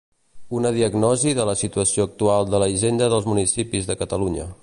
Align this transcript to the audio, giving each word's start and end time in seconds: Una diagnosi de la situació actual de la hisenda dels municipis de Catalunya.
Una 0.59 0.69
diagnosi 0.77 1.33
de 1.39 1.45
la 1.49 1.55
situació 1.59 2.07
actual 2.09 2.49
de 2.55 2.63
la 2.65 2.71
hisenda 2.77 3.13
dels 3.15 3.31
municipis 3.35 3.91
de 3.91 4.01
Catalunya. 4.03 4.51